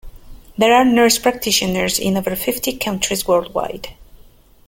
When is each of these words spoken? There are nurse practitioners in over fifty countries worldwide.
There 0.57 0.73
are 0.73 0.83
nurse 0.83 1.19
practitioners 1.19 1.99
in 1.99 2.17
over 2.17 2.35
fifty 2.35 2.75
countries 2.75 3.27
worldwide. 3.27 3.89